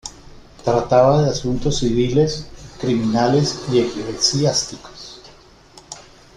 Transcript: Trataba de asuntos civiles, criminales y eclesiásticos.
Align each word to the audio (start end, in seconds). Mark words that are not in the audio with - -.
Trataba 0.65 1.21
de 1.21 1.29
asuntos 1.29 1.77
civiles, 1.77 2.47
criminales 2.79 3.63
y 3.71 3.81
eclesiásticos. 3.81 5.21